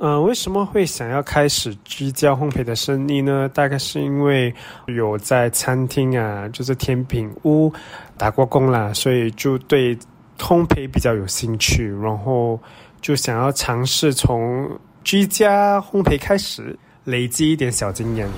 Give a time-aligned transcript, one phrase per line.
[0.00, 3.48] 嗯，为什么会想要开始居家烘焙的生意呢？
[3.52, 4.54] 大概是因为
[4.86, 7.72] 有在餐厅啊，就是甜品屋
[8.16, 9.96] 打过工啦，所以就对
[10.38, 12.60] 烘焙比较有兴趣，然后
[13.00, 14.70] 就想要尝试从
[15.02, 18.28] 居家烘焙开始，累积一点小经验。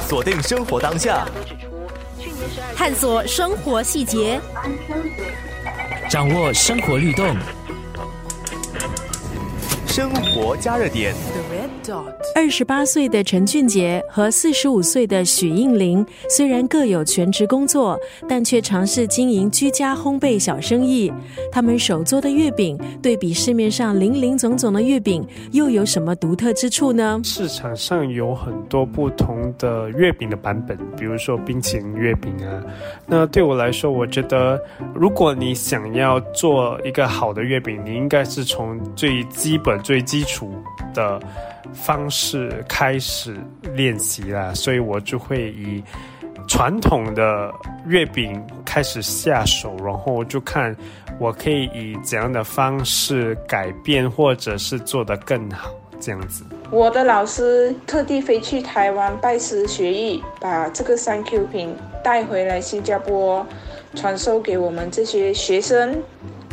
[0.00, 1.28] 锁定生活当下，
[2.74, 4.40] 探索生活细节，
[6.08, 7.36] 掌握生活律动。
[9.98, 11.12] 生活加热点。
[12.32, 21.12] 二十八岁的陈俊杰和四十五岁的许应玲，虽然各有全职工作，但却尝试经营居家烘焙小生意。
[21.50, 27.20] 他们手做的月饼，对比市面上零零总总的月饼，又有什么独特之处呢？
[27.24, 32.62] 市场上有很多不同的月饼的版本，比如说冰淇淋月饼啊。
[33.04, 34.60] 那对我来说，我觉得
[34.94, 39.76] 如果你想要做一个好的月饼，你应该是从最基本。
[39.88, 40.52] 最基础
[40.92, 41.18] 的
[41.72, 43.34] 方式开始
[43.72, 45.82] 练习啦，所以我就会以
[46.46, 47.50] 传统的
[47.86, 50.76] 月饼开始下手，然后就看
[51.18, 56.44] 我可以以怎样的方式改变，或者是做得更好这样子。
[56.70, 63.46] 我的老师特地飞去台湾拜师学艺，把这个三 Q 品带回来新加坡，
[63.94, 65.98] 传授给我们这些学生。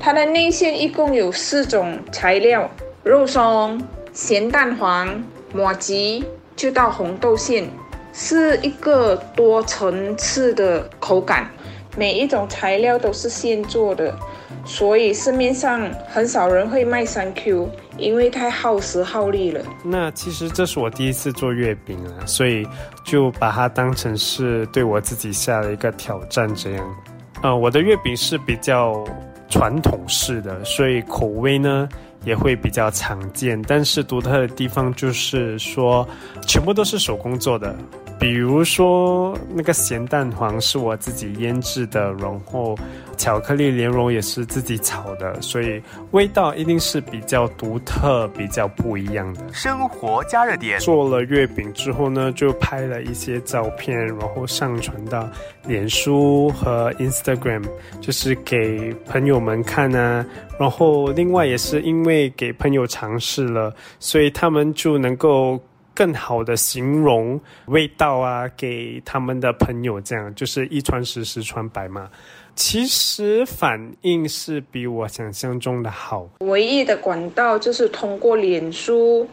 [0.00, 2.68] 它的内馅一共有四种材料。
[3.10, 5.20] 肉松、咸蛋黄、
[5.52, 7.68] 抹吉，就到红豆馅，
[8.12, 11.50] 是一个多层次的口感。
[11.96, 14.16] 每一种材料都是现做的，
[14.64, 19.60] 所以市面上很少人会卖三 Q，因为太耗时耗力了。
[19.84, 22.64] 那其实这是我第一次做月饼啊，所以
[23.04, 26.48] 就把它当成是对我自己下了一个挑战。
[26.54, 26.96] 这样，
[27.42, 29.04] 呃，我的月饼是比较
[29.48, 31.88] 传统式的，所以口味呢。
[32.24, 36.06] 也会比较常见，但是独特的地方就是说，
[36.46, 37.74] 全部都是手工做的。
[38.20, 42.76] 比如说那个咸蛋黄是我自己腌制的，然后
[43.16, 49.40] 巧克力莲蓉也是自己炒的，所以味道一定是比较独特、比较不一样的。
[49.54, 55.26] 生活加热点做了月饼之后呢，就拍了一些照片，然后上传到
[55.66, 57.64] 脸书和 Instagram，
[58.02, 60.24] 就是给朋友们看啊。
[60.58, 65.58] 然后另外也是因为给朋友尝试了，所以他们就能够。
[66.00, 72.08] 更好的形容味道啊，给他们的朋友，这样就是一传十，十传百嘛。
[72.56, 76.26] 其实反应是比我想象中的好。
[76.38, 79.28] 唯一的管道就是通过脸书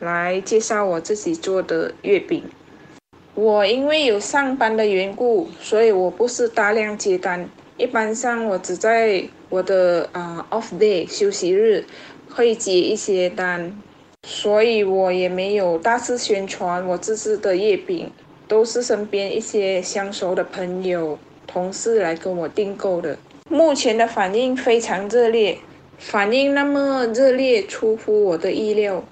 [0.00, 2.42] 来介绍我自己做的月饼。
[3.36, 7.48] 我因为有上班的缘故，所以我不是大量接单。
[7.76, 11.84] 一般上我只在我的啊 off day 休息日
[12.28, 13.72] 会接一些单。
[14.30, 18.10] 所以我也没有大肆宣传我自制的月饼，
[18.46, 23.18] 都是身边一些相熟的朋友、同事来跟我订购的。
[23.48, 25.56] 目前的反应非常热烈，
[25.96, 29.02] 反应那么热烈，出乎我的意料，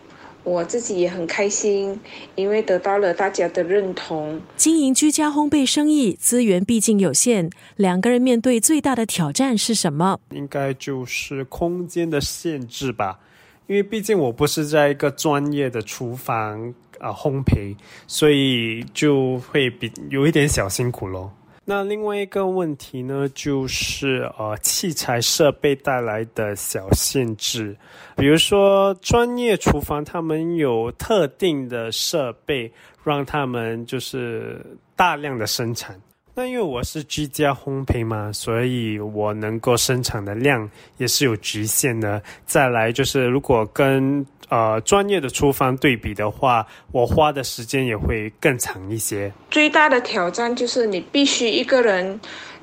[0.44, 1.98] 我自己也很开心，
[2.34, 4.38] 因为得到了大家的认同。
[4.58, 10.20] 经营居家烘焙生意，资源毕竟有限，两个人面对最大的挑战是什么？
[10.32, 13.20] 应该就是空间的限制吧。
[13.66, 21.32] 因为毕竟我不是在一个专业的厨房啊烘焙，所以就会比有一点小辛苦咯。
[21.68, 27.76] 那另外一个问题呢，就是呃器材设备带来的小限制，
[28.16, 32.72] 比如说专业厨房他们有特定的设备，
[33.02, 36.00] 让他们就是大量的生产。
[36.38, 42.22] 那因为我是居家烘焙嘛，所以我能够生产的量也是有局限的。
[42.44, 49.32] 再来就是，如果跟呃专业的厨房对比的话，我花的时间也会更长一些。
[49.50, 52.20] 最大的挑战就是你必须一个人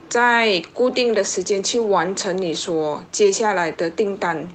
[0.07, 4.47] 在固定的时间去完成你所接下来的订单，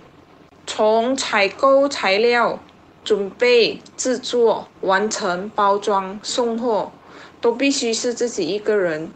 [0.64, 2.56] 从采购材料、
[3.03, 6.92] 准备、制作、完成、包装、送货。
[7.40, 9.10] 都必须是自己一个人。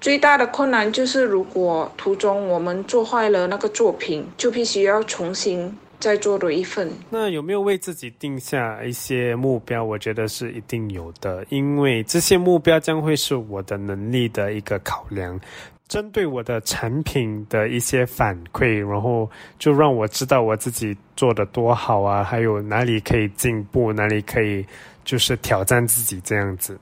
[0.00, 6.88] 最大的困难就是，如果途中我们做坏了那个作品，就必须要重新再做多一份。
[7.10, 9.82] 那有没有为自己定下一些目标？
[9.82, 15.40] 我觉得是一定有的，因为这些目标将会是我的能力的一个考量。
[15.88, 19.28] 针对我的产品的一些反馈，然后
[19.58, 24.64] 就让我知道我自己做的多好啊，还有哪里可以进步，哪里可以
[25.02, 26.78] 就是挑战自己这样子。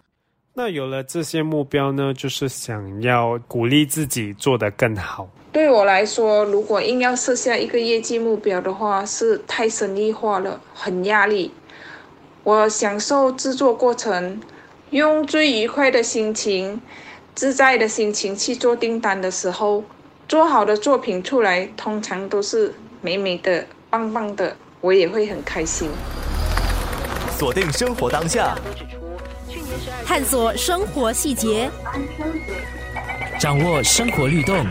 [0.58, 5.29] 那有了这些目标呢，就是想要鼓励自己做得更好。
[5.53, 11.53] 对我来说，如果硬要设下一个业绩目标的话，是太生意化了，很压力。
[12.43, 14.41] 我享受制作过程，
[14.88, 16.81] 用最愉快的心情、
[17.35, 19.85] 自在的心情去做订单的时候，
[20.26, 22.73] 做好的作品出来，通常都是
[23.03, 25.91] 美美的、棒棒的，我也会很开心。
[27.37, 28.56] 锁定生活当下，
[30.06, 31.70] 探索生活细节，
[33.38, 34.67] 掌握生活律动。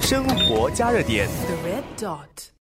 [0.00, 1.28] 生活加热点。